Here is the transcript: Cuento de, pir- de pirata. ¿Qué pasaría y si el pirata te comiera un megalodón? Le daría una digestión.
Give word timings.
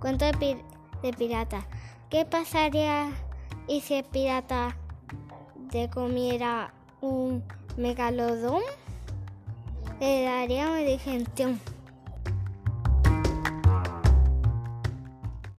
Cuento 0.00 0.24
de, 0.24 0.32
pir- 0.32 0.62
de 1.02 1.12
pirata. 1.12 1.66
¿Qué 2.10 2.24
pasaría 2.24 3.10
y 3.66 3.80
si 3.80 3.94
el 3.94 4.04
pirata 4.04 4.76
te 5.70 5.88
comiera 5.90 6.72
un 7.00 7.42
megalodón? 7.76 8.62
Le 10.00 10.22
daría 10.24 10.68
una 10.68 10.78
digestión. 10.78 11.60